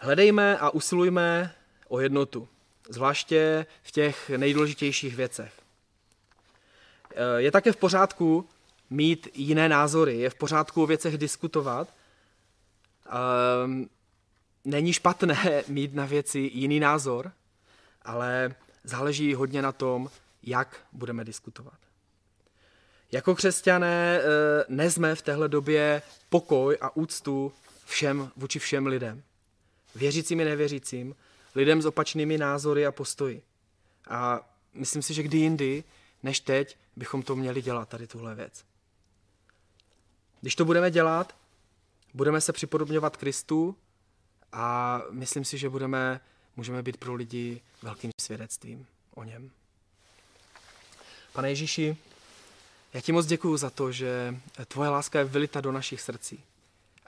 Hledejme 0.00 0.58
a 0.58 0.70
usilujme 0.70 1.54
o 1.88 2.00
jednotu, 2.00 2.48
zvláště 2.88 3.66
v 3.82 3.90
těch 3.90 4.30
nejdůležitějších 4.30 5.16
věcech. 5.16 5.59
Je 7.36 7.50
také 7.50 7.72
v 7.72 7.76
pořádku 7.76 8.48
mít 8.90 9.28
jiné 9.34 9.68
názory, 9.68 10.18
je 10.18 10.30
v 10.30 10.34
pořádku 10.34 10.82
o 10.82 10.86
věcech 10.86 11.18
diskutovat. 11.18 11.94
Ehm, 13.06 13.88
není 14.64 14.92
špatné 14.92 15.62
mít 15.68 15.94
na 15.94 16.06
věci 16.06 16.38
jiný 16.38 16.80
názor, 16.80 17.32
ale 18.02 18.54
záleží 18.84 19.34
hodně 19.34 19.62
na 19.62 19.72
tom, 19.72 20.10
jak 20.42 20.80
budeme 20.92 21.24
diskutovat. 21.24 21.78
Jako 23.12 23.34
křesťané 23.34 24.20
eh, 24.20 24.24
nezme 24.68 25.14
v 25.14 25.22
téhle 25.22 25.48
době 25.48 26.02
pokoj 26.28 26.78
a 26.80 26.96
úctu 26.96 27.52
všem, 27.84 28.30
vůči 28.36 28.58
všem 28.58 28.86
lidem. 28.86 29.22
Věřícím 29.94 30.40
i 30.40 30.44
nevěřícím, 30.44 31.16
lidem 31.54 31.82
s 31.82 31.86
opačnými 31.86 32.38
názory 32.38 32.86
a 32.86 32.92
postoji. 32.92 33.42
A 34.08 34.40
myslím 34.74 35.02
si, 35.02 35.14
že 35.14 35.22
kdy 35.22 35.38
jindy, 35.38 35.84
než 36.22 36.40
teď, 36.40 36.78
bychom 36.96 37.22
to 37.22 37.36
měli 37.36 37.62
dělat, 37.62 37.88
tady 37.88 38.06
tuhle 38.06 38.34
věc. 38.34 38.64
Když 40.40 40.56
to 40.56 40.64
budeme 40.64 40.90
dělat, 40.90 41.36
budeme 42.14 42.40
se 42.40 42.52
připodobňovat 42.52 43.16
Kristu 43.16 43.76
a 44.52 45.00
myslím 45.10 45.44
si, 45.44 45.58
že 45.58 45.68
budeme, 45.68 46.20
můžeme 46.56 46.82
být 46.82 46.96
pro 46.96 47.14
lidi 47.14 47.60
velkým 47.82 48.10
svědectvím 48.20 48.86
o 49.14 49.24
něm. 49.24 49.50
Pane 51.32 51.48
Ježíši, 51.48 51.96
já 52.92 53.00
ti 53.00 53.12
moc 53.12 53.26
děkuji 53.26 53.56
za 53.56 53.70
to, 53.70 53.92
že 53.92 54.34
tvoje 54.68 54.90
láska 54.90 55.18
je 55.18 55.24
vylita 55.24 55.60
do 55.60 55.72
našich 55.72 56.00
srdcí. 56.00 56.44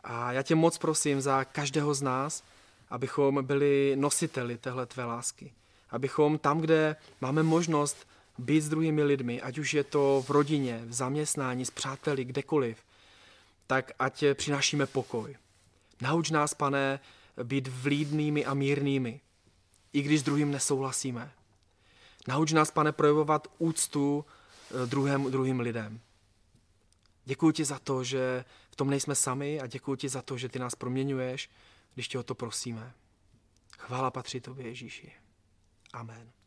A 0.05 0.33
já 0.33 0.43
tě 0.43 0.55
moc 0.55 0.79
prosím 0.79 1.21
za 1.21 1.45
každého 1.45 1.95
z 1.95 2.03
nás, 2.03 2.45
abychom 2.91 3.45
byli 3.45 3.97
nositeli 3.97 4.59
téhle 4.59 4.87
tvé 4.87 5.05
lásky. 5.05 5.53
Abychom 5.91 6.39
tam, 6.39 6.61
kde 6.61 6.97
máme 7.21 7.43
možnost 7.43 8.07
být 8.39 8.61
s 8.61 8.69
druhými 8.69 9.03
lidmi, 9.03 9.43
ať 9.43 9.59
už 9.59 9.75
je 9.75 9.85
to 9.85 10.25
v 10.27 10.31
rodině, 10.31 10.83
v 10.85 10.93
zaměstnání, 10.93 11.65
s 11.65 11.71
přáteli, 11.71 12.25
kdekoliv, 12.25 12.79
tak 13.67 13.93
ať 13.99 14.25
přinášíme 14.35 14.87
pokoj. 14.87 15.37
Nauč 16.01 16.31
nás, 16.31 16.55
pane, 16.55 17.01
být 17.43 17.69
vlídnými 17.69 18.45
a 18.45 18.55
mírnými, 18.55 19.21
i 19.93 20.03
když 20.03 20.21
s 20.21 20.23
druhým 20.23 20.51
nesouhlasíme. 20.51 21.33
Nauč 22.29 22.53
nás, 22.53 22.71
pane, 22.71 22.93
projevovat 22.93 23.49
úctu 23.59 24.25
eh, 24.71 24.87
druhým, 24.87 25.31
druhým 25.31 25.61
lidem. 25.61 26.01
Děkuji 27.25 27.53
ti 27.53 27.65
za 27.65 27.79
to, 27.79 28.05
že 28.05 28.45
v 28.71 28.77
tom 28.77 28.91
nejsme 28.91 29.15
sami 29.15 29.61
a 29.61 29.67
děkuji 29.67 29.97
ti 29.97 30.09
za 30.09 30.23
to, 30.23 30.39
že 30.39 30.49
ty 30.49 30.59
nás 30.59 30.75
proměňuješ, 30.75 31.51
když 31.95 32.09
tě 32.09 32.19
o 32.19 32.23
to 32.23 32.35
prosíme. 32.35 32.93
Chvála 33.79 34.11
patří 34.11 34.41
tobě, 34.41 34.67
Ježíši. 34.67 35.13
Amen. 35.93 36.42